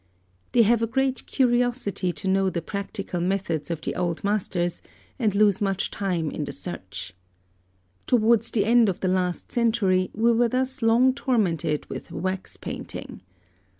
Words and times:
They 0.53 0.63
have 0.63 0.81
a 0.81 0.87
great 0.87 1.27
curiosity 1.27 2.11
to 2.11 2.27
know 2.27 2.49
the 2.49 2.63
practical 2.63 3.21
methods 3.21 3.69
of 3.69 3.81
the 3.81 3.93
old 3.93 4.23
masters, 4.23 4.81
and 5.19 5.35
lose 5.35 5.61
much 5.61 5.91
time 5.91 6.31
in 6.31 6.43
the 6.45 6.51
search. 6.51 7.13
Towards 8.07 8.49
the 8.49 8.65
end 8.65 8.89
of 8.89 9.01
the 9.01 9.07
last 9.07 9.51
century 9.51 10.09
we 10.15 10.31
were 10.31 10.49
thus 10.49 10.81
long 10.81 11.13
tormented 11.13 11.87
with 11.87 12.11
wax 12.11 12.57
painting. 12.57 13.21